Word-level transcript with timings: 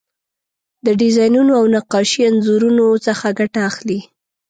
د 0.85 0.87
ډیزاینونو 1.01 1.51
او 1.59 1.65
نقاشۍ 1.75 2.19
انځورونو 2.29 2.85
څخه 3.05 3.27
ګټه 3.39 3.59
اخلي. 3.69 3.99